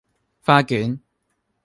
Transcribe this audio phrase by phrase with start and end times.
[0.41, 0.99] 花卷